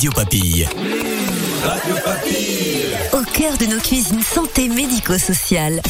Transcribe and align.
Radio 0.00 0.12
Papille. 0.12 0.66
Radio 1.62 1.94
Papille. 2.02 2.96
Au 3.12 3.22
cœur 3.34 3.58
de 3.58 3.66
nos 3.66 3.78
cuisines 3.78 4.22
santé 4.22 4.70
médico-sociales. 4.70 5.82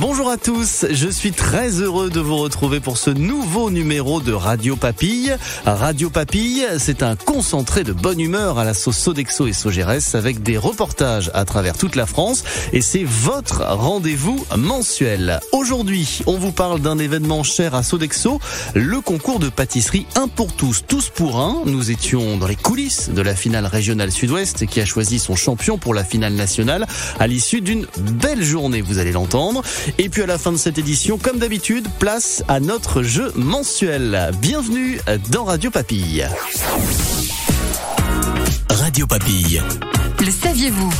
Bonjour 0.00 0.30
à 0.30 0.38
tous, 0.38 0.86
je 0.90 1.08
suis 1.10 1.30
très 1.30 1.72
heureux 1.82 2.08
de 2.08 2.20
vous 2.20 2.38
retrouver 2.38 2.80
pour 2.80 2.96
ce 2.96 3.10
nouveau 3.10 3.70
numéro 3.70 4.22
de 4.22 4.32
Radio 4.32 4.74
Papille. 4.74 5.36
Radio 5.66 6.08
Papille, 6.08 6.64
c'est 6.78 7.02
un 7.02 7.16
concentré 7.16 7.84
de 7.84 7.92
bonne 7.92 8.18
humeur 8.18 8.58
à 8.58 8.64
la 8.64 8.72
sauce 8.72 8.96
Sodexo 8.96 9.46
et 9.46 9.52
Sogeres 9.52 10.14
avec 10.14 10.42
des 10.42 10.56
reportages 10.56 11.30
à 11.34 11.44
travers 11.44 11.76
toute 11.76 11.96
la 11.96 12.06
France 12.06 12.44
et 12.72 12.80
c'est 12.80 13.04
votre 13.04 13.62
rendez-vous 13.62 14.42
mensuel. 14.56 15.38
Aujourd'hui, 15.52 16.20
on 16.26 16.38
vous 16.38 16.52
parle 16.52 16.80
d'un 16.80 16.98
événement 16.98 17.42
cher 17.42 17.74
à 17.74 17.82
Sodexo, 17.82 18.40
le 18.74 19.02
concours 19.02 19.38
de 19.38 19.50
pâtisserie 19.50 20.06
un 20.16 20.28
pour 20.28 20.54
tous, 20.54 20.82
tous 20.88 21.10
pour 21.10 21.40
un. 21.40 21.60
Nous 21.66 21.90
étions 21.90 22.38
dans 22.38 22.46
les 22.46 22.56
coulisses 22.56 23.10
de 23.10 23.20
la 23.20 23.36
finale 23.36 23.66
régionale 23.66 24.12
sud-ouest 24.12 24.64
qui 24.64 24.80
a 24.80 24.86
choisi 24.86 25.18
son 25.18 25.36
champion 25.36 25.76
pour 25.76 25.92
la 25.92 26.04
finale 26.04 26.32
nationale 26.32 26.86
à 27.18 27.26
l'issue 27.26 27.60
d'une 27.60 27.86
belle 27.98 28.42
journée, 28.42 28.80
vous 28.80 28.96
allez 28.96 29.12
l'entendre. 29.12 29.62
Et 29.98 30.08
puis 30.08 30.22
à 30.22 30.26
la 30.26 30.38
fin 30.38 30.52
de 30.52 30.56
cette 30.56 30.78
édition, 30.78 31.18
comme 31.18 31.38
d'habitude, 31.38 31.86
place 31.98 32.42
à 32.48 32.60
notre 32.60 33.02
jeu 33.02 33.32
mensuel. 33.34 34.30
Bienvenue 34.40 34.98
dans 35.30 35.44
Radio 35.44 35.70
Papille. 35.70 36.26
Radio 38.68 39.06
Papille. 39.06 39.62
Le 40.18 40.30
saviez-vous 40.30 40.92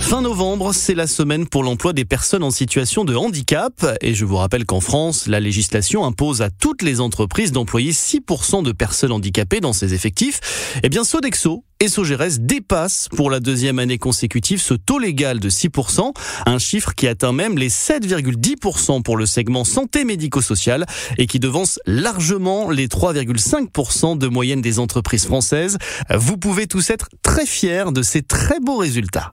Fin 0.00 0.20
novembre, 0.20 0.74
c'est 0.74 0.94
la 0.94 1.06
semaine 1.06 1.46
pour 1.46 1.62
l'emploi 1.62 1.94
des 1.94 2.04
personnes 2.04 2.42
en 2.42 2.50
situation 2.50 3.04
de 3.04 3.16
handicap. 3.16 3.86
Et 4.02 4.14
je 4.14 4.26
vous 4.26 4.36
rappelle 4.36 4.66
qu'en 4.66 4.80
France, 4.80 5.26
la 5.26 5.40
législation 5.40 6.04
impose 6.04 6.42
à 6.42 6.50
toutes 6.50 6.82
les 6.82 7.00
entreprises 7.00 7.52
d'employer 7.52 7.92
6% 7.92 8.62
de 8.62 8.72
personnes 8.72 9.12
handicapées 9.12 9.60
dans 9.60 9.72
ses 9.72 9.94
effectifs. 9.94 10.40
Eh 10.82 10.90
bien, 10.90 11.04
Sodexo 11.04 11.64
et 11.84 11.88
Sogeres 11.88 12.38
dépassent 12.40 13.08
pour 13.14 13.30
la 13.30 13.40
deuxième 13.40 13.78
année 13.78 13.98
consécutive 13.98 14.60
ce 14.60 14.72
taux 14.72 14.98
légal 14.98 15.38
de 15.38 15.50
6%, 15.50 16.12
un 16.46 16.58
chiffre 16.58 16.94
qui 16.94 17.06
atteint 17.06 17.32
même 17.32 17.58
les 17.58 17.68
7,10% 17.68 19.02
pour 19.02 19.18
le 19.18 19.26
segment 19.26 19.64
santé 19.64 20.04
médico-social 20.04 20.86
et 21.18 21.26
qui 21.26 21.40
devance 21.40 21.78
largement 21.84 22.70
les 22.70 22.88
3,5% 22.88 24.16
de 24.16 24.26
moyenne 24.28 24.62
des 24.62 24.78
entreprises 24.78 25.26
françaises. 25.26 25.76
Vous 26.14 26.38
pouvez 26.38 26.66
tous 26.66 26.88
être 26.88 27.08
très 27.22 27.44
fiers 27.44 27.92
de 27.92 28.02
ces 28.02 28.22
très 28.22 28.60
beaux 28.60 28.78
résultats. 28.78 29.32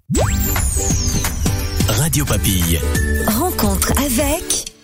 Radio 1.87 2.25
Papille. 2.25 2.79
Rencontre 3.27 3.93
avec... 3.97 4.80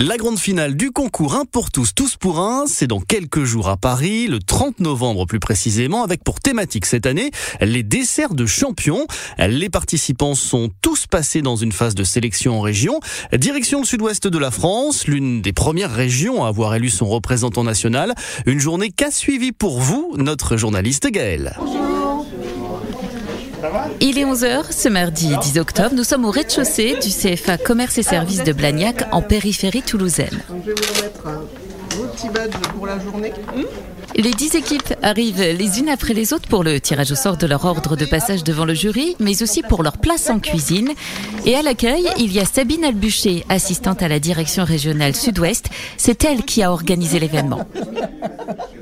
La 0.00 0.16
grande 0.16 0.38
finale 0.38 0.76
du 0.76 0.92
concours 0.92 1.34
Un 1.34 1.44
pour 1.44 1.72
tous, 1.72 1.92
tous 1.92 2.14
pour 2.14 2.38
un, 2.38 2.68
c'est 2.68 2.86
dans 2.86 3.00
quelques 3.00 3.42
jours 3.42 3.68
à 3.68 3.76
Paris, 3.76 4.28
le 4.28 4.38
30 4.38 4.78
novembre 4.78 5.26
plus 5.26 5.40
précisément, 5.40 6.04
avec 6.04 6.22
pour 6.22 6.38
thématique 6.38 6.86
cette 6.86 7.04
année 7.04 7.32
les 7.60 7.82
desserts 7.82 8.34
de 8.34 8.46
champions. 8.46 9.08
Les 9.40 9.68
participants 9.68 10.36
sont 10.36 10.70
tous 10.82 11.08
passés 11.08 11.42
dans 11.42 11.56
une 11.56 11.72
phase 11.72 11.96
de 11.96 12.04
sélection 12.04 12.58
en 12.58 12.60
région. 12.60 13.00
Direction 13.32 13.80
le 13.80 13.86
sud-ouest 13.86 14.28
de 14.28 14.38
la 14.38 14.52
France, 14.52 15.08
l'une 15.08 15.42
des 15.42 15.52
premières 15.52 15.92
régions 15.92 16.44
à 16.44 16.48
avoir 16.48 16.76
élu 16.76 16.90
son 16.90 17.06
représentant 17.06 17.64
national. 17.64 18.14
Une 18.46 18.60
journée 18.60 18.92
qu'a 18.92 19.10
suivi 19.10 19.50
pour 19.50 19.80
vous 19.80 20.14
notre 20.16 20.56
journaliste 20.56 21.10
Gaël. 21.10 21.58
Il 24.00 24.18
est 24.18 24.24
11h 24.24 24.72
ce 24.72 24.88
mardi 24.88 25.30
10 25.40 25.58
octobre. 25.58 25.94
Nous 25.94 26.04
sommes 26.04 26.24
au 26.24 26.30
rez-de-chaussée 26.30 26.96
du 27.00 27.08
CFA 27.08 27.58
Commerce 27.58 27.98
et 27.98 28.02
Services 28.02 28.44
de 28.44 28.52
Blagnac 28.52 29.04
en 29.12 29.22
périphérie 29.22 29.82
toulousaine. 29.82 30.40
Je 30.48 30.70
vais 30.70 30.74
vous 30.74 30.94
remettre 30.94 31.22
vos 31.96 32.04
petits 32.04 32.28
badges 32.28 32.52
pour 32.74 32.86
la 32.86 32.98
journée. 32.98 33.32
Les 34.14 34.30
10 34.30 34.54
équipes 34.54 34.94
arrivent 35.02 35.40
les 35.40 35.78
unes 35.80 35.88
après 35.88 36.14
les 36.14 36.32
autres 36.32 36.48
pour 36.48 36.62
le 36.62 36.80
tirage 36.80 37.12
au 37.12 37.14
sort 37.14 37.36
de 37.36 37.46
leur 37.46 37.64
ordre 37.64 37.96
de 37.96 38.04
passage 38.04 38.44
devant 38.44 38.64
le 38.64 38.74
jury, 38.74 39.16
mais 39.18 39.42
aussi 39.42 39.62
pour 39.62 39.82
leur 39.82 39.98
place 39.98 40.30
en 40.30 40.38
cuisine. 40.38 40.90
Et 41.44 41.54
à 41.54 41.62
l'accueil, 41.62 42.08
il 42.18 42.32
y 42.32 42.40
a 42.40 42.44
Sabine 42.44 42.84
Albuchet, 42.84 43.44
assistante 43.48 44.02
à 44.02 44.08
la 44.08 44.18
direction 44.20 44.64
régionale 44.64 45.14
Sud-Ouest. 45.14 45.66
C'est 45.96 46.24
elle 46.24 46.44
qui 46.44 46.62
a 46.62 46.72
organisé 46.72 47.18
l'événement. 47.18 47.66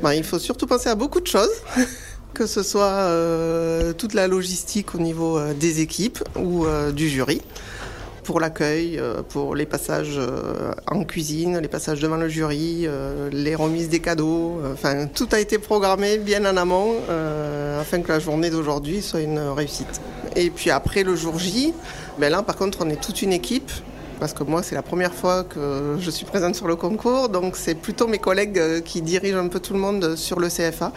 Ben, 0.02 0.12
il 0.12 0.24
faut 0.24 0.38
surtout 0.38 0.66
penser 0.66 0.88
à 0.88 0.94
beaucoup 0.94 1.20
de 1.20 1.26
choses. 1.26 1.50
Que 2.36 2.46
ce 2.46 2.62
soit 2.62 2.82
euh, 2.84 3.94
toute 3.94 4.12
la 4.12 4.28
logistique 4.28 4.94
au 4.94 4.98
niveau 4.98 5.38
euh, 5.38 5.54
des 5.54 5.80
équipes 5.80 6.22
ou 6.38 6.66
euh, 6.66 6.92
du 6.92 7.08
jury, 7.08 7.40
pour 8.24 8.40
l'accueil, 8.40 9.00
pour 9.30 9.54
les 9.54 9.66
passages 9.66 10.20
en 10.88 11.04
cuisine, 11.04 11.58
les 11.58 11.68
passages 11.68 12.00
devant 12.00 12.16
le 12.16 12.28
jury, 12.28 12.88
les 13.30 13.54
remises 13.54 13.88
des 13.88 14.00
cadeaux. 14.00 14.60
Enfin, 14.72 15.06
tout 15.06 15.28
a 15.30 15.38
été 15.38 15.58
programmé 15.58 16.18
bien 16.18 16.44
en 16.44 16.56
amont 16.56 16.94
afin 17.78 18.02
que 18.02 18.08
la 18.08 18.18
journée 18.18 18.50
d'aujourd'hui 18.50 19.00
soit 19.00 19.20
une 19.20 19.38
réussite. 19.38 20.00
Et 20.34 20.50
puis 20.50 20.70
après 20.70 21.04
le 21.04 21.14
jour 21.14 21.38
J, 21.38 21.72
ben 22.18 22.32
là 22.32 22.42
par 22.42 22.56
contre 22.56 22.78
on 22.84 22.90
est 22.90 23.00
toute 23.00 23.22
une 23.22 23.32
équipe 23.32 23.70
parce 24.18 24.32
que 24.32 24.42
moi 24.42 24.64
c'est 24.64 24.74
la 24.74 24.82
première 24.82 25.14
fois 25.14 25.44
que 25.44 25.94
je 26.00 26.10
suis 26.10 26.26
présente 26.26 26.56
sur 26.56 26.66
le 26.66 26.74
concours, 26.74 27.28
donc 27.28 27.56
c'est 27.56 27.76
plutôt 27.76 28.08
mes 28.08 28.18
collègues 28.18 28.82
qui 28.82 29.02
dirigent 29.02 29.38
un 29.38 29.46
peu 29.46 29.60
tout 29.60 29.72
le 29.72 29.78
monde 29.78 30.16
sur 30.16 30.40
le 30.40 30.48
CFA 30.48 30.90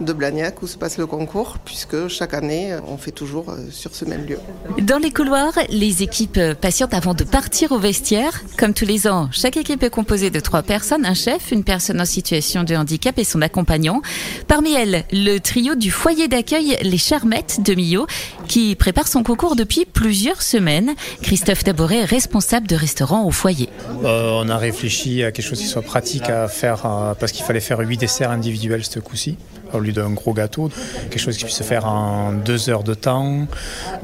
de 0.00 0.12
Blagnac 0.12 0.62
où 0.62 0.66
se 0.66 0.76
passe 0.76 0.98
le 0.98 1.06
concours, 1.06 1.58
puisque 1.64 2.08
chaque 2.08 2.34
année 2.34 2.76
on 2.88 2.96
fait 2.96 3.10
toujours 3.10 3.50
euh, 3.50 3.56
sur 3.70 3.94
ce 3.94 4.04
même 4.04 4.24
lieu. 4.26 4.38
Dans 4.80 4.98
les 4.98 5.10
couloirs, 5.10 5.52
les 5.68 6.02
équipes 6.02 6.40
patientent 6.60 6.94
avant 6.94 7.14
de 7.14 7.24
partir 7.24 7.72
au 7.72 7.78
vestiaire. 7.78 8.42
Comme 8.58 8.74
tous 8.74 8.86
les 8.86 9.06
ans, 9.06 9.28
chaque 9.32 9.56
équipe 9.56 9.82
est 9.82 9.90
composée 9.90 10.30
de 10.30 10.40
trois 10.40 10.62
personnes, 10.62 11.04
un 11.04 11.14
chef, 11.14 11.52
une 11.52 11.64
personne 11.64 12.00
en 12.00 12.04
situation 12.04 12.64
de 12.64 12.74
handicap 12.74 13.18
et 13.18 13.24
son 13.24 13.42
accompagnant. 13.42 14.02
Parmi 14.48 14.72
elles, 14.72 15.04
le 15.12 15.38
trio 15.38 15.74
du 15.74 15.90
foyer 15.90 16.28
d'accueil 16.28 16.76
Les 16.82 16.98
Charmettes 16.98 17.60
de 17.64 17.74
Millau, 17.74 18.06
qui 18.48 18.74
prépare 18.74 19.08
son 19.08 19.22
concours 19.22 19.56
depuis 19.56 19.84
plusieurs 19.84 20.42
semaines. 20.42 20.94
Christophe 21.22 21.64
Taboret 21.64 21.98
est 21.98 22.04
responsable 22.04 22.66
de 22.66 22.76
restaurant 22.76 23.24
au 23.24 23.30
foyer. 23.30 23.68
Euh, 24.04 24.30
on 24.34 24.48
a 24.48 24.56
réfléchi 24.56 25.22
à 25.22 25.32
quelque 25.32 25.46
chose 25.46 25.60
qui 25.60 25.66
soit 25.66 25.82
pratique 25.82 26.28
à 26.28 26.48
faire 26.48 26.86
euh, 26.86 27.14
parce 27.14 27.32
qu'il 27.32 27.44
fallait 27.44 27.60
faire 27.60 27.78
huit 27.80 27.98
desserts 27.98 28.30
individuels 28.30 28.84
ce 28.84 28.98
coup-ci 28.98 29.36
au 29.74 29.78
lieu 29.80 29.92
d'un 29.92 30.10
gros 30.10 30.32
gâteau, 30.32 30.70
quelque 31.10 31.18
chose 31.18 31.36
qui 31.36 31.44
puisse 31.44 31.56
se 31.56 31.62
faire 31.62 31.86
en 31.86 32.32
deux 32.32 32.70
heures 32.70 32.84
de 32.84 32.94
temps. 32.94 33.46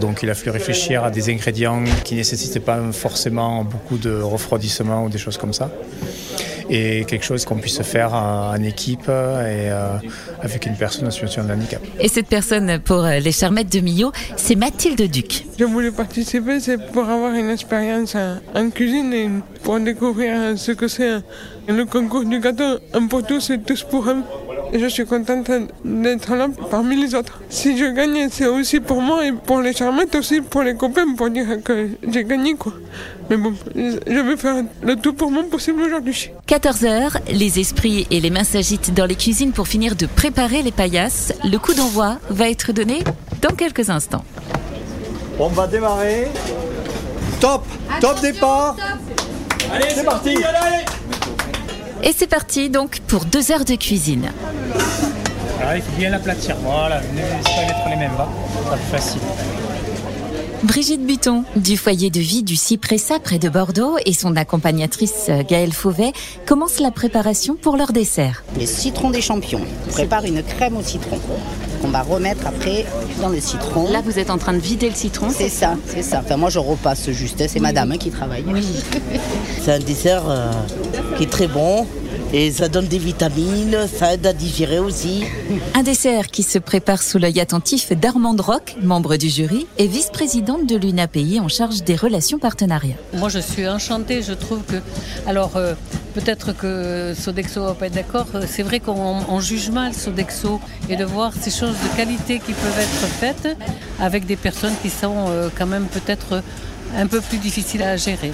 Donc 0.00 0.22
il 0.22 0.30
a 0.30 0.34
fallu 0.34 0.50
réfléchir 0.50 1.04
à 1.04 1.10
des 1.10 1.30
ingrédients 1.30 1.84
qui 2.04 2.14
ne 2.14 2.18
nécessitaient 2.20 2.60
pas 2.60 2.78
forcément 2.92 3.64
beaucoup 3.64 3.98
de 3.98 4.20
refroidissement 4.20 5.04
ou 5.04 5.08
des 5.08 5.18
choses 5.18 5.38
comme 5.38 5.52
ça. 5.52 5.70
Et 6.68 7.04
quelque 7.04 7.24
chose 7.24 7.44
qu'on 7.44 7.58
puisse 7.58 7.80
faire 7.82 8.12
en 8.12 8.60
équipe 8.60 9.08
et 9.08 9.70
euh, 9.70 9.98
avec 10.42 10.66
une 10.66 10.74
personne 10.74 11.06
en 11.06 11.12
situation 11.12 11.44
de 11.44 11.52
handicap. 11.52 11.80
Et 12.00 12.08
cette 12.08 12.26
personne 12.26 12.80
pour 12.80 13.02
les 13.04 13.30
Charmettes 13.30 13.72
de 13.72 13.78
Millau, 13.78 14.10
c'est 14.36 14.56
Mathilde 14.56 15.00
Duc. 15.08 15.46
Je 15.56 15.64
voulais 15.64 15.92
participer, 15.92 16.58
c'est 16.58 16.78
pour 16.90 17.08
avoir 17.08 17.32
une 17.34 17.50
expérience 17.50 18.16
en, 18.16 18.38
en 18.52 18.70
cuisine 18.70 19.12
et 19.12 19.30
pour 19.62 19.78
découvrir 19.78 20.58
ce 20.58 20.72
que 20.72 20.88
c'est 20.88 21.20
le 21.68 21.84
concours 21.84 22.24
du 22.24 22.40
gâteau. 22.40 22.78
Un 22.94 23.06
pour 23.06 23.24
tous 23.24 23.50
et 23.50 23.60
tous 23.60 23.84
pour 23.84 24.08
un. 24.08 24.22
Et 24.72 24.78
je 24.78 24.86
suis 24.86 25.06
contente 25.06 25.50
d'être 25.84 26.34
là 26.34 26.48
parmi 26.70 26.96
les 26.96 27.14
autres. 27.14 27.40
Si 27.48 27.76
je 27.76 27.86
gagne, 27.86 28.28
c'est 28.30 28.46
aussi 28.46 28.80
pour 28.80 29.00
moi 29.00 29.24
et 29.26 29.32
pour 29.32 29.60
les 29.60 29.72
charmettes 29.72 30.14
aussi, 30.14 30.40
pour 30.40 30.62
les 30.62 30.74
copains, 30.74 31.14
pour 31.16 31.30
dire 31.30 31.46
que 31.64 31.90
j'ai 32.08 32.24
gagné 32.24 32.54
quoi. 32.54 32.72
Mais 33.30 33.36
bon, 33.36 33.54
je 33.74 34.20
vais 34.20 34.36
faire 34.36 34.62
le 34.82 34.96
tout 34.96 35.12
pour 35.12 35.30
moi 35.30 35.42
possible 35.50 35.82
aujourd'hui. 35.82 36.30
14h, 36.48 37.18
les 37.32 37.58
esprits 37.58 38.06
et 38.10 38.20
les 38.20 38.30
mains 38.30 38.44
s'agitent 38.44 38.94
dans 38.94 39.06
les 39.06 39.16
cuisines 39.16 39.52
pour 39.52 39.68
finir 39.68 39.96
de 39.96 40.06
préparer 40.06 40.62
les 40.62 40.72
paillasses. 40.72 41.32
Le 41.44 41.58
coup 41.58 41.74
d'envoi 41.74 42.18
va 42.30 42.48
être 42.48 42.72
donné 42.72 43.02
dans 43.42 43.54
quelques 43.54 43.90
instants. 43.90 44.24
On 45.38 45.48
va 45.48 45.66
démarrer. 45.66 46.28
Top 47.40 47.64
Top 48.00 48.20
départ 48.20 48.76
Allez, 49.72 49.86
c'est 49.94 50.04
parti, 50.04 50.30
allez, 50.30 50.44
allez 50.44 50.84
Et 52.06 52.12
c'est 52.16 52.28
parti 52.28 52.70
donc 52.70 53.00
pour 53.08 53.24
deux 53.24 53.50
heures 53.50 53.64
de 53.64 53.74
cuisine. 53.74 54.30
Alors, 55.60 55.74
il 55.74 55.82
faut 55.82 55.98
bien 55.98 56.10
l'aplatir. 56.10 56.54
Voilà, 56.62 57.00
pas 57.00 57.60
mettre 57.62 57.88
les 57.90 57.96
mêmes, 57.96 58.12
va. 58.16 58.28
Ça 58.54 58.64
sera 58.64 58.76
plus 58.76 58.86
facile. 58.86 59.20
Brigitte 60.62 61.04
Buton, 61.04 61.44
du 61.56 61.76
foyer 61.76 62.10
de 62.10 62.20
vie 62.20 62.44
du 62.44 62.54
Cypressa 62.54 63.18
près 63.18 63.40
de 63.40 63.48
Bordeaux, 63.48 63.96
et 64.04 64.12
son 64.12 64.36
accompagnatrice 64.36 65.26
euh, 65.30 65.42
Gaëlle 65.42 65.72
Fauvet 65.72 66.12
commencent 66.46 66.78
la 66.78 66.92
préparation 66.92 67.56
pour 67.56 67.76
leur 67.76 67.92
dessert. 67.92 68.44
Les 68.56 68.66
citrons 68.66 69.10
des 69.10 69.20
champions. 69.20 69.62
On 69.88 69.90
prépare 69.90 70.24
une 70.24 70.44
crème 70.44 70.76
au 70.76 70.82
citron 70.82 71.18
qu'on 71.82 71.88
va 71.88 72.02
remettre 72.02 72.46
après 72.46 72.86
dans 73.20 73.28
le 73.28 73.40
citron. 73.40 73.90
Là, 73.90 74.00
vous 74.00 74.18
êtes 74.18 74.30
en 74.30 74.38
train 74.38 74.52
de 74.54 74.58
vider 74.58 74.88
le 74.88 74.94
citron 74.94 75.28
C'est 75.30 75.48
ça, 75.48 75.74
c'est 75.86 76.02
ça. 76.02 76.22
Enfin, 76.24 76.36
moi, 76.36 76.50
je 76.50 76.58
repasse 76.58 77.10
juste. 77.10 77.46
C'est 77.48 77.60
madame 77.60 77.92
hein, 77.92 77.98
qui 77.98 78.10
travaille. 78.10 78.44
C'est 79.62 79.72
un 79.72 79.78
dessert 79.78 80.22
euh, 80.28 80.52
qui 81.16 81.24
est 81.24 81.30
très 81.30 81.48
bon, 81.48 81.86
Et 82.32 82.50
ça 82.50 82.68
donne 82.68 82.86
des 82.86 82.98
vitamines, 82.98 83.76
ça 83.86 84.14
aide 84.14 84.26
à 84.26 84.32
digérer 84.32 84.78
aussi. 84.78 85.24
Un 85.74 85.82
dessert 85.82 86.26
qui 86.26 86.42
se 86.42 86.58
prépare 86.58 87.02
sous 87.02 87.18
l'œil 87.18 87.40
attentif 87.40 87.92
d'Armande 87.92 88.40
Rock, 88.40 88.76
membre 88.82 89.16
du 89.16 89.28
jury 89.28 89.66
et 89.78 89.86
vice-présidente 89.86 90.66
de 90.66 90.76
l'UNAPI 90.76 91.38
en 91.40 91.48
charge 91.48 91.82
des 91.84 91.94
relations 91.94 92.38
partenariats. 92.38 92.96
Moi, 93.14 93.28
je 93.28 93.38
suis 93.38 93.66
enchantée. 93.68 94.22
Je 94.22 94.32
trouve 94.32 94.62
que, 94.64 94.76
alors, 95.26 95.56
euh, 95.56 95.74
peut-être 96.14 96.52
que 96.56 97.14
Sodexo 97.18 97.64
va 97.64 97.74
pas 97.74 97.86
être 97.86 97.94
d'accord. 97.94 98.26
euh, 98.34 98.44
C'est 98.46 98.62
vrai 98.64 98.80
qu'on 98.80 99.40
juge 99.40 99.70
mal 99.70 99.94
Sodexo 99.94 100.60
et 100.88 100.96
de 100.96 101.04
voir 101.04 101.32
ces 101.40 101.50
choses 101.50 101.76
de 101.84 101.96
qualité 101.96 102.40
qui 102.44 102.52
peuvent 102.52 102.80
être 102.80 103.06
faites 103.20 103.56
avec 104.00 104.26
des 104.26 104.36
personnes 104.36 104.74
qui 104.82 104.90
sont 104.90 105.26
euh, 105.28 105.48
quand 105.56 105.66
même 105.66 105.86
peut-être 105.86 106.42
un 106.96 107.06
peu 107.06 107.20
plus 107.20 107.38
difficiles 107.38 107.82
à 107.82 107.96
gérer. 107.96 108.32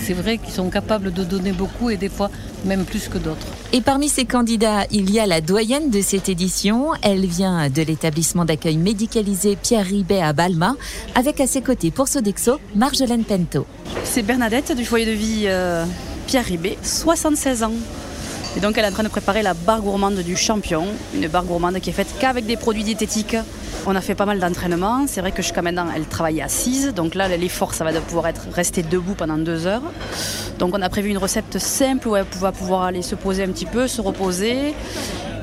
C'est 0.00 0.14
vrai 0.14 0.38
qu'ils 0.38 0.52
sont 0.52 0.70
capables 0.70 1.12
de 1.12 1.24
donner 1.24 1.52
beaucoup 1.52 1.90
et 1.90 1.96
des 1.96 2.08
fois 2.08 2.30
même 2.64 2.84
plus 2.84 3.08
que 3.08 3.18
d'autres. 3.18 3.46
Et 3.72 3.80
parmi 3.80 4.08
ces 4.08 4.24
candidats, 4.24 4.84
il 4.90 5.10
y 5.10 5.20
a 5.20 5.26
la 5.26 5.40
doyenne 5.40 5.90
de 5.90 6.00
cette 6.00 6.28
édition. 6.28 6.90
Elle 7.02 7.26
vient 7.26 7.68
de 7.68 7.82
l'établissement 7.82 8.44
d'accueil 8.44 8.76
médicalisé 8.76 9.56
Pierre 9.56 9.86
Ribet 9.86 10.20
à 10.20 10.32
Balma, 10.32 10.76
avec 11.14 11.40
à 11.40 11.46
ses 11.46 11.62
côtés 11.62 11.90
pour 11.90 12.08
Sodexo, 12.08 12.58
Marjolaine 12.74 13.24
Pento. 13.24 13.66
C'est 14.04 14.22
Bernadette 14.22 14.76
du 14.76 14.84
foyer 14.84 15.06
de 15.06 15.12
vie 15.12 15.44
euh, 15.46 15.84
Pierre 16.26 16.44
Ribet, 16.44 16.78
76 16.82 17.62
ans. 17.64 17.72
Et 18.56 18.60
donc 18.60 18.78
elle 18.78 18.84
est 18.84 18.88
en 18.88 18.92
train 18.92 19.02
de 19.02 19.08
préparer 19.08 19.42
la 19.42 19.52
barre 19.52 19.82
gourmande 19.82 20.18
du 20.20 20.34
champion, 20.34 20.86
une 21.14 21.28
barre 21.28 21.44
gourmande 21.44 21.78
qui 21.80 21.90
est 21.90 21.92
faite 21.92 22.08
qu'avec 22.18 22.46
des 22.46 22.56
produits 22.56 22.84
diététiques. 22.84 23.36
On 23.88 23.94
a 23.94 24.00
fait 24.00 24.16
pas 24.16 24.26
mal 24.26 24.40
d'entraînements. 24.40 25.06
C'est 25.06 25.20
vrai 25.20 25.30
que 25.30 25.42
jusqu'à 25.42 25.62
maintenant, 25.62 25.86
elle 25.94 26.06
travaille 26.06 26.42
assise. 26.42 26.92
Donc 26.92 27.14
là, 27.14 27.28
l'effort, 27.28 27.72
ça 27.72 27.84
va 27.84 27.92
de 27.92 28.00
pouvoir 28.00 28.26
être 28.26 28.48
rester 28.52 28.82
debout 28.82 29.14
pendant 29.14 29.38
deux 29.38 29.68
heures. 29.68 29.82
Donc 30.58 30.74
on 30.74 30.82
a 30.82 30.88
prévu 30.88 31.10
une 31.10 31.18
recette 31.18 31.58
simple 31.58 32.08
où 32.08 32.16
elle 32.16 32.26
va 32.40 32.50
pouvoir 32.50 32.82
aller 32.82 33.02
se 33.02 33.14
poser 33.14 33.44
un 33.44 33.48
petit 33.48 33.64
peu, 33.64 33.86
se 33.86 34.00
reposer. 34.00 34.74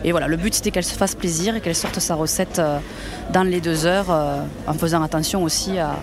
Et 0.04 0.12
voilà, 0.12 0.28
le 0.28 0.36
but 0.36 0.54
c'était 0.54 0.72
qu'elle 0.72 0.84
se 0.84 0.96
fasse 0.96 1.16
plaisir 1.16 1.56
et 1.56 1.62
qu'elle 1.62 1.76
sorte 1.76 2.00
sa 2.00 2.16
recette 2.16 2.60
euh, 2.60 2.80
dans 3.32 3.44
les 3.44 3.62
deux 3.62 3.86
heures, 3.86 4.12
euh, 4.12 4.42
en 4.68 4.74
faisant 4.74 5.02
attention 5.02 5.44
aussi 5.44 5.80
à, 5.80 5.96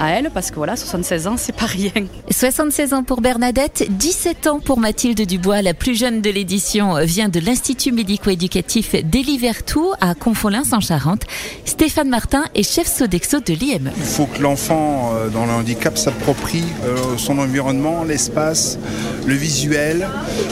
à 0.00 0.10
elle, 0.10 0.30
parce 0.32 0.50
que 0.50 0.56
voilà, 0.56 0.76
76 0.76 1.26
ans, 1.26 1.36
c'est 1.36 1.54
pas 1.54 1.66
rien. 1.66 1.92
76 2.30 2.92
ans 2.92 3.02
pour 3.02 3.20
Bernadette, 3.20 3.86
17 3.90 4.46
ans 4.46 4.60
pour 4.60 4.78
Mathilde 4.78 5.20
Dubois, 5.26 5.62
la 5.62 5.74
plus 5.74 5.98
jeune 5.98 6.20
de 6.20 6.30
l'édition, 6.30 6.96
vient 7.04 7.28
de 7.28 7.40
l'Institut 7.40 7.92
médico-éducatif 7.92 8.94
d'Elivertou 9.04 9.92
à 10.00 10.14
Confolens 10.14 10.72
en 10.72 10.80
Charente. 10.80 11.22
Stéphane 11.64 12.08
Martin 12.08 12.44
est 12.54 12.62
chef 12.62 12.86
Sodexo 12.86 13.40
de 13.40 13.54
l'IME. 13.54 13.90
Il 13.96 14.02
faut 14.02 14.26
que 14.26 14.40
l'enfant 14.40 15.12
euh, 15.14 15.28
dans 15.28 15.46
le 15.46 15.52
handicap 15.52 15.96
s'approprie 15.98 16.64
euh, 16.84 17.16
son 17.16 17.38
environnement, 17.38 18.04
l'espace, 18.04 18.78
le 19.26 19.34
visuel. 19.34 20.08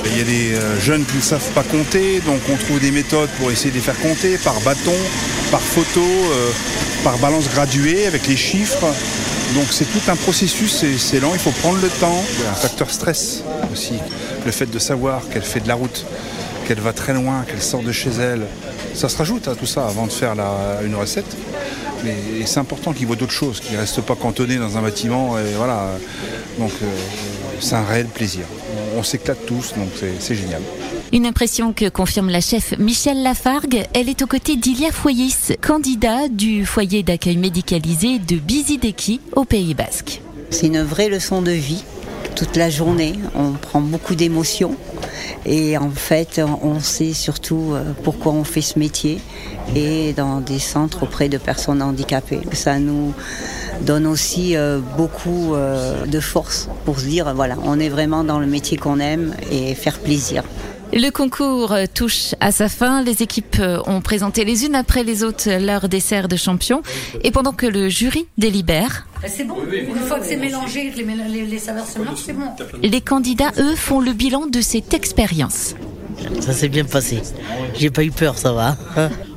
Il 0.06 0.18
y 0.18 0.20
a 0.20 0.24
des 0.24 0.54
euh, 0.54 0.80
jeunes 0.80 1.04
qui 1.04 1.16
ne 1.16 1.22
savent 1.22 1.52
pas 1.52 1.62
compter, 1.62 2.20
donc 2.20 2.40
on 2.52 2.56
trouve 2.56 2.80
des 2.80 2.90
méthodes 2.90 3.30
pour 3.38 3.50
essayer 3.50 3.70
de 3.70 3.76
les 3.76 3.82
faire 3.82 3.98
compter 4.00 4.38
par 4.38 4.60
bâton, 4.60 4.94
par 5.50 5.60
photo, 5.60 6.02
par 7.02 7.18
balance 7.18 7.48
graduée 7.50 8.06
avec 8.06 8.26
les 8.26 8.36
chiffres. 8.36 8.86
Donc 9.54 9.66
c'est 9.70 9.84
tout 9.84 10.00
un 10.10 10.16
processus, 10.16 10.84
c'est- 10.98 11.20
lent, 11.20 11.30
il 11.32 11.38
faut 11.38 11.50
prendre 11.52 11.78
le 11.80 11.88
temps. 11.88 12.24
Il 12.38 12.44
y 12.44 12.46
a 12.46 12.50
un 12.50 12.54
facteur 12.54 12.90
stress 12.90 13.42
aussi, 13.72 13.94
le 14.44 14.50
fait 14.50 14.66
de 14.66 14.78
savoir 14.78 15.22
qu'elle 15.28 15.42
fait 15.42 15.60
de 15.60 15.68
la 15.68 15.74
route, 15.74 16.04
qu'elle 16.66 16.80
va 16.80 16.92
très 16.92 17.12
loin, 17.14 17.44
qu'elle 17.46 17.62
sort 17.62 17.82
de 17.82 17.92
chez 17.92 18.10
elle. 18.20 18.46
Ça 18.94 19.08
se 19.08 19.16
rajoute 19.16 19.46
à 19.48 19.54
tout 19.54 19.66
ça 19.66 19.86
avant 19.86 20.06
de 20.06 20.12
faire 20.12 20.34
la- 20.34 20.80
une 20.84 20.94
recette. 20.96 21.36
Mais 22.04 22.16
c'est 22.46 22.58
important 22.60 22.92
qu'il 22.92 23.06
voit 23.06 23.16
d'autres 23.16 23.32
choses, 23.32 23.60
qu'il 23.60 23.74
ne 23.74 23.80
reste 23.80 24.00
pas 24.02 24.14
cantonné 24.14 24.56
dans 24.56 24.76
un 24.76 24.82
bâtiment. 24.82 25.38
Et 25.38 25.54
voilà. 25.56 25.88
Donc 26.58 26.72
euh, 26.82 26.86
c'est 27.64 27.74
un 27.76 27.84
réel 27.84 28.06
plaisir. 28.06 28.44
On, 28.94 29.00
on 29.00 29.02
s'éclate 29.02 29.44
tous, 29.46 29.72
donc 29.76 29.88
c'est- 29.98 30.14
c'est 30.20 30.34
génial. 30.34 30.62
Une 31.12 31.26
impression 31.26 31.72
que 31.72 31.88
confirme 31.88 32.28
la 32.30 32.40
chef 32.40 32.74
Michel 32.78 33.22
Lafargue. 33.22 33.84
Elle 33.94 34.08
est 34.08 34.22
aux 34.22 34.26
côtés 34.26 34.56
d'Ilia 34.56 34.90
Foyis, 34.90 35.36
candidat 35.60 36.28
du 36.28 36.66
foyer 36.66 37.02
d'accueil 37.02 37.36
médicalisé 37.36 38.18
de 38.18 38.36
Bizideki 38.36 39.20
au 39.36 39.44
Pays 39.44 39.74
Basque. 39.74 40.20
C'est 40.50 40.66
une 40.66 40.82
vraie 40.82 41.08
leçon 41.08 41.40
de 41.42 41.52
vie. 41.52 41.84
Toute 42.36 42.56
la 42.56 42.68
journée, 42.68 43.14
on 43.36 43.52
prend 43.52 43.80
beaucoup 43.80 44.16
d'émotions 44.16 44.74
et 45.46 45.78
en 45.78 45.90
fait, 45.90 46.40
on 46.62 46.80
sait 46.80 47.12
surtout 47.12 47.70
euh, 47.74 47.92
pourquoi 48.02 48.32
on 48.32 48.42
fait 48.42 48.60
ce 48.60 48.76
métier 48.78 49.20
et 49.76 50.12
dans 50.14 50.40
des 50.40 50.58
centres 50.58 51.04
auprès 51.04 51.28
de 51.28 51.38
personnes 51.38 51.80
handicapées. 51.80 52.40
Ça 52.52 52.80
nous 52.80 53.12
donne 53.82 54.06
aussi 54.06 54.56
euh, 54.56 54.78
beaucoup 54.96 55.54
euh, 55.54 56.06
de 56.06 56.20
force 56.20 56.68
pour 56.84 57.00
se 57.00 57.06
dire, 57.06 57.32
voilà, 57.34 57.56
on 57.64 57.78
est 57.78 57.88
vraiment 57.88 58.24
dans 58.24 58.38
le 58.38 58.46
métier 58.46 58.76
qu'on 58.76 58.98
aime 59.00 59.34
et 59.50 59.74
faire 59.74 59.98
plaisir. 59.98 60.42
Le 60.92 61.10
concours 61.10 61.74
touche 61.92 62.34
à 62.40 62.52
sa 62.52 62.68
fin. 62.68 63.02
Les 63.02 63.22
équipes 63.22 63.56
euh, 63.58 63.80
ont 63.86 64.00
présenté 64.00 64.44
les 64.44 64.64
unes 64.64 64.76
après 64.76 65.02
les 65.02 65.24
autres 65.24 65.50
leur 65.50 65.88
dessert 65.88 66.28
de 66.28 66.36
champion. 66.36 66.82
Et 67.24 67.32
pendant 67.32 67.52
que 67.52 67.66
le 67.66 67.88
jury 67.88 68.26
délibère, 68.38 69.06
C'est 69.26 69.42
bon. 69.44 69.56
Une 69.72 69.96
fois 70.06 70.20
que 70.20 70.26
c'est 70.26 70.36
mélangé, 70.36 70.90
que 70.90 70.98
les, 70.98 71.04
méla- 71.04 71.26
les- 71.28 71.46
les 71.46 71.58
saveurs 71.58 71.86
se 71.88 71.98
mélangent, 71.98 72.22
c'est 72.24 72.32
bon. 72.34 72.46
les 72.82 73.00
candidats, 73.00 73.50
eux, 73.58 73.74
font 73.74 73.98
le 74.00 74.12
bilan 74.12 74.46
de 74.46 74.60
cette 74.60 74.94
expérience. 74.94 75.74
Ça 76.40 76.52
s'est 76.52 76.68
bien 76.68 76.84
passé. 76.84 77.20
J'ai 77.76 77.90
pas 77.90 78.04
eu 78.04 78.12
peur, 78.12 78.38
ça 78.38 78.52
va. 78.52 78.76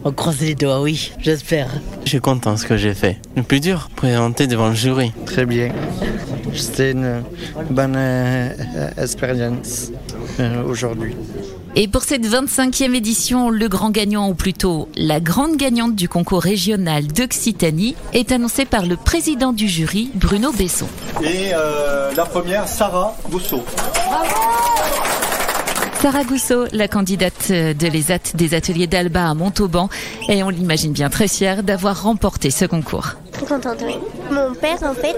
On 0.07 0.13
croise 0.13 0.39
les 0.39 0.56
doigts, 0.56 0.80
oui, 0.80 1.12
j'espère. 1.19 1.68
Je 2.06 2.09
suis 2.12 2.21
content 2.21 2.54
de 2.54 2.57
ce 2.57 2.65
que 2.65 2.77
j'ai 2.77 2.94
fait. 2.94 3.18
Le 3.36 3.44
plus 3.44 3.59
dur, 3.59 3.89
présenter 3.94 4.48
devant 4.48 4.69
le 4.69 4.74
jury. 4.74 5.12
Très 5.25 5.45
bien. 5.45 5.68
C'était 6.54 6.92
une 6.92 7.24
bonne 7.69 7.95
euh, 7.98 8.89
expérience 8.98 9.92
euh, 10.39 10.63
aujourd'hui. 10.63 11.13
Et 11.75 11.89
pour 11.89 12.04
cette 12.04 12.25
25e 12.25 12.95
édition, 12.95 13.50
le 13.50 13.68
grand 13.68 13.89
gagnant, 13.89 14.30
ou 14.30 14.33
plutôt 14.33 14.88
la 14.95 15.19
grande 15.19 15.57
gagnante 15.57 15.94
du 15.94 16.07
concours 16.07 16.42
régional 16.42 17.06
d'Occitanie, 17.07 17.98
est 18.13 18.31
annoncé 18.31 18.63
par 18.63 18.86
le 18.86 18.95
président 18.95 19.51
du 19.51 19.68
jury, 19.68 20.09
Bruno 20.15 20.54
Besson. 20.54 20.88
Et 21.21 21.51
euh, 21.54 22.13
la 22.15 22.24
première, 22.24 22.65
Sarah 22.69 23.13
Bousseau. 23.30 23.62
Sarah 26.01 26.23
Gousseau, 26.23 26.65
la 26.73 26.88
candidate 26.88 27.49
de 27.51 27.88
l'ESAT 27.88 28.35
des 28.35 28.53
ateliers 28.53 28.85
d'Alba 28.85 29.29
à 29.29 29.33
Montauban, 29.33 29.89
et 30.29 30.44
on 30.44 30.49
l'imagine 30.49 30.91
bien 30.91 31.09
très 31.09 31.27
fière 31.27 31.63
d'avoir 31.63 32.03
remporté 32.03 32.51
ce 32.51 32.65
concours. 32.65 33.13
Très 33.31 33.47
contente, 33.47 33.79
oui. 33.83 33.95
Mon 34.29 34.53
père, 34.53 34.77
en 34.83 34.94
fait, 34.94 35.17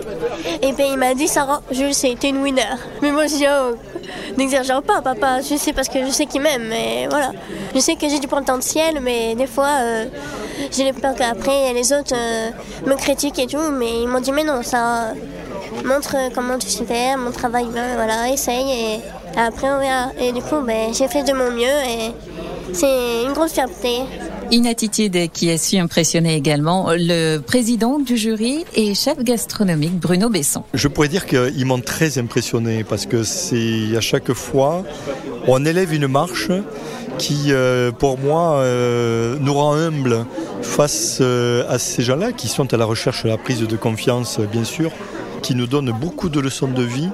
et 0.62 0.72
ben, 0.72 0.88
il 0.92 0.98
m'a 0.98 1.14
dit 1.16 1.28
Sarah, 1.28 1.62
sais, 1.92 2.16
t'es 2.18 2.30
une 2.30 2.42
winner. 2.42 2.62
Mais 3.02 3.12
moi, 3.12 3.28
je 3.28 3.36
dis, 3.36 3.46
oh, 3.46 3.76
n'exagère 4.38 4.81
pas, 4.81 5.02
papa. 5.02 5.42
Je 5.42 5.56
sais 5.58 5.74
parce 5.74 5.90
que 5.90 6.06
je 6.06 6.12
sais 6.12 6.26
qu'il 6.26 6.42
m'aime, 6.42 6.68
mais 6.70 7.08
voilà. 7.10 7.34
Je 7.76 7.80
sais 7.80 7.96
que 7.96 8.08
j'ai 8.08 8.20
du 8.20 8.28
potentiel, 8.28 9.00
mais 9.02 9.36
des 9.36 9.48
fois, 9.48 9.81
euh, 9.81 10.06
j'ai 10.72 10.94
peur 10.94 11.14
qu'après, 11.14 11.74
les 11.74 11.92
autres 11.92 12.16
euh, 12.16 12.52
me 12.88 12.96
critiquent 12.96 13.40
et 13.40 13.48
tout. 13.48 13.72
Mais 13.78 14.02
ils 14.04 14.08
m'ont 14.08 14.22
dit, 14.22 14.31
mais 14.31 14.46
non, 14.46 14.64
ça 14.64 15.14
montre 15.84 16.16
comment 16.34 16.58
tu 16.58 16.70
sais 16.70 16.86
faire, 16.86 17.18
mon 17.18 17.31
travail, 17.31 17.66
ben, 17.74 17.96
voilà, 17.96 18.30
essaye. 18.30 18.72
Et 18.72 19.00
après, 19.46 19.70
on 19.70 19.80
verra. 19.80 20.12
Et 20.20 20.32
du 20.32 20.42
coup, 20.42 20.62
ben, 20.66 20.94
j'ai 20.94 21.08
fait 21.08 21.24
de 21.24 21.34
mon 21.34 21.52
mieux 21.52 21.66
et 21.66 22.12
c'est 22.74 23.24
une 23.26 23.34
grosse 23.34 23.54
fierté. 23.54 24.00
Une 24.52 24.68
attitude 24.68 25.31
qui 25.31 25.50
a 25.52 25.58
su 25.58 25.78
impressionner 25.78 26.36
également 26.36 26.90
le 26.92 27.38
président 27.38 28.00
du 28.00 28.18
jury 28.18 28.66
et 28.76 28.96
chef 28.96 29.24
gastronomique 29.24 30.00
Bruno 30.00 30.30
Besson. 30.30 30.64
Je 30.74 30.88
pourrais 30.88 31.08
dire 31.08 31.26
qu'ils 31.26 31.66
m'ont 31.66 31.80
très 31.80 32.18
impressionné 32.18 32.84
parce 32.84 33.06
que 33.06 33.24
c'est 33.24 33.96
à 33.96 34.02
chaque 34.02 34.34
fois, 34.34 34.84
on 35.48 35.66
élève 35.66 35.94
une 35.94 36.08
marche 36.08 36.50
qui, 37.18 37.48
euh, 37.50 37.92
pour 37.92 38.18
moi, 38.18 38.56
euh, 38.56 39.36
nous 39.40 39.54
rend 39.54 39.74
humbles 39.74 40.26
face 40.62 41.19
euh, 41.22 41.64
à 41.69 41.78
ces 41.78 42.02
gens-là 42.02 42.31
qui 42.31 42.48
sont 42.48 42.74
à 42.74 42.78
la 42.78 42.86
recherche 42.86 43.24
de 43.24 43.30
la 43.30 43.38
prise 43.38 43.62
de 43.62 43.76
confiance, 43.76 44.40
bien 44.40 44.64
sûr, 44.64 44.92
qui 45.42 45.54
nous 45.54 45.68
donnent 45.68 45.92
beaucoup 45.92 46.30
de 46.30 46.40
leçons 46.40 46.68
de 46.68 46.84
vie 46.84 47.10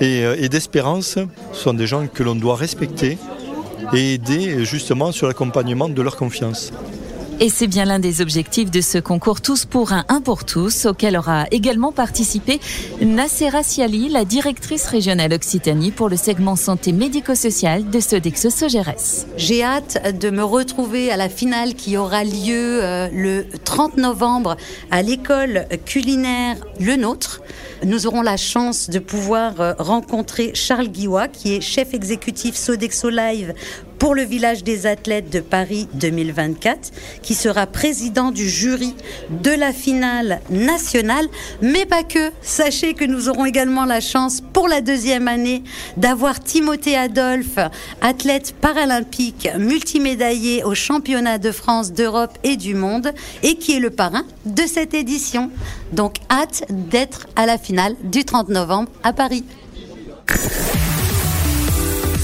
et, 0.00 0.24
euh, 0.24 0.36
et 0.38 0.48
d'espérance. 0.48 1.18
Ce 1.52 1.62
sont 1.62 1.74
des 1.74 1.86
gens 1.86 2.06
que 2.06 2.22
l'on 2.22 2.34
doit 2.34 2.56
respecter 2.56 3.18
et 3.92 4.14
aider 4.14 4.64
justement 4.64 5.12
sur 5.12 5.26
l'accompagnement 5.26 5.88
de 5.88 6.02
leur 6.02 6.16
confiance. 6.16 6.72
Et 7.42 7.48
c'est 7.48 7.68
bien 7.68 7.86
l'un 7.86 7.98
des 7.98 8.20
objectifs 8.20 8.70
de 8.70 8.82
ce 8.82 8.98
concours 8.98 9.40
Tous 9.40 9.64
pour 9.64 9.94
un, 9.94 10.04
un 10.10 10.20
pour 10.20 10.44
tous, 10.44 10.84
auquel 10.84 11.16
aura 11.16 11.46
également 11.50 11.90
participé 11.90 12.60
Nassera 13.00 13.62
Siali, 13.62 14.10
la 14.10 14.26
directrice 14.26 14.84
régionale 14.84 15.32
Occitanie 15.32 15.90
pour 15.90 16.10
le 16.10 16.16
segment 16.16 16.54
santé 16.54 16.92
médico-social 16.92 17.88
de 17.88 17.98
Sodexo 17.98 18.50
Sogeres. 18.50 19.24
J'ai 19.38 19.62
hâte 19.62 20.18
de 20.18 20.28
me 20.28 20.44
retrouver 20.44 21.10
à 21.10 21.16
la 21.16 21.30
finale 21.30 21.72
qui 21.72 21.96
aura 21.96 22.24
lieu 22.24 22.84
euh, 22.84 23.08
le 23.10 23.46
30 23.64 23.96
novembre 23.96 24.58
à 24.90 25.00
l'école 25.00 25.66
culinaire 25.86 26.56
Le 26.78 26.96
Nôtre. 26.96 27.40
Nous 27.86 28.06
aurons 28.06 28.20
la 28.20 28.36
chance 28.36 28.90
de 28.90 28.98
pouvoir 28.98 29.58
euh, 29.62 29.72
rencontrer 29.78 30.50
Charles 30.52 30.88
Guiwa, 30.88 31.28
qui 31.28 31.54
est 31.54 31.62
chef 31.62 31.94
exécutif 31.94 32.54
Sodexo 32.54 33.08
Live 33.08 33.54
pour 34.00 34.14
le 34.14 34.22
village 34.22 34.64
des 34.64 34.86
athlètes 34.86 35.30
de 35.30 35.40
Paris 35.40 35.86
2024, 35.92 36.90
qui 37.22 37.34
sera 37.34 37.66
président 37.66 38.30
du 38.32 38.48
jury 38.48 38.94
de 39.28 39.50
la 39.50 39.72
finale 39.72 40.40
nationale, 40.50 41.26
mais 41.60 41.84
pas 41.84 42.02
que. 42.02 42.32
Sachez 42.40 42.94
que 42.94 43.04
nous 43.04 43.28
aurons 43.28 43.44
également 43.44 43.84
la 43.84 44.00
chance 44.00 44.40
pour 44.54 44.68
la 44.68 44.80
deuxième 44.80 45.28
année 45.28 45.62
d'avoir 45.98 46.40
Timothée 46.40 46.96
Adolphe, 46.96 47.58
athlète 48.00 48.54
paralympique 48.58 49.48
multimédaillé 49.58 50.64
au 50.64 50.74
championnat 50.74 51.36
de 51.36 51.52
France, 51.52 51.92
d'Europe 51.92 52.38
et 52.42 52.56
du 52.56 52.74
monde, 52.74 53.12
et 53.42 53.56
qui 53.56 53.76
est 53.76 53.80
le 53.80 53.90
parrain 53.90 54.24
de 54.46 54.62
cette 54.62 54.94
édition. 54.94 55.50
Donc 55.92 56.16
hâte 56.30 56.64
d'être 56.70 57.26
à 57.36 57.44
la 57.44 57.58
finale 57.58 57.94
du 58.02 58.24
30 58.24 58.48
novembre 58.48 58.90
à 59.04 59.12
Paris. 59.12 59.44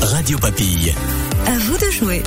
Radio 0.00 0.38
Papille. 0.38 0.94
À 1.46 1.58
vous 1.58 1.78
de 1.78 1.90
jouer. 1.90 2.22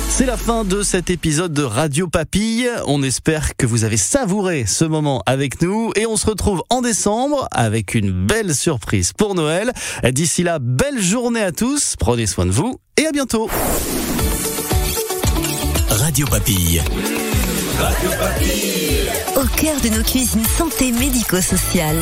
C'est 0.08 0.24
la 0.24 0.38
fin 0.38 0.64
de 0.64 0.82
cet 0.82 1.10
épisode 1.10 1.52
de 1.52 1.62
Radio 1.62 2.08
Papille. 2.08 2.66
On 2.86 3.02
espère 3.02 3.54
que 3.58 3.66
vous 3.66 3.84
avez 3.84 3.98
savouré 3.98 4.64
ce 4.64 4.86
moment 4.86 5.22
avec 5.26 5.60
nous 5.60 5.92
et 5.96 6.06
on 6.06 6.16
se 6.16 6.24
retrouve 6.24 6.62
en 6.70 6.80
décembre 6.80 7.46
avec 7.50 7.94
une 7.94 8.26
belle 8.26 8.54
surprise 8.54 9.12
pour 9.12 9.34
Noël. 9.34 9.72
D'ici 10.02 10.42
là, 10.42 10.58
belle 10.58 11.02
journée 11.02 11.42
à 11.42 11.52
tous. 11.52 11.96
Prenez 11.98 12.26
soin 12.26 12.46
de 12.46 12.52
vous 12.52 12.78
et 12.96 13.04
à 13.04 13.12
bientôt. 13.12 13.50
Radio 15.90 16.26
Papille. 16.26 16.80
Radio 17.78 18.10
Papille. 18.18 19.10
Au 19.36 19.44
cœur 19.60 19.78
de 19.82 19.90
nos 19.94 20.02
cuisines 20.02 20.46
santé 20.46 20.90
médico-sociales. 20.90 22.00